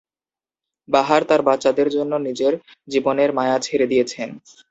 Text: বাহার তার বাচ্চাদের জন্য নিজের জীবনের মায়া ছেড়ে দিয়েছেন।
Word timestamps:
বাহার 0.89 1.21
তার 1.23 1.41
বাচ্চাদের 1.41 1.87
জন্য 1.89 2.13
নিজের 2.27 2.53
জীবনের 2.87 3.29
মায়া 3.37 3.57
ছেড়ে 3.65 3.85
দিয়েছেন। 3.87 4.29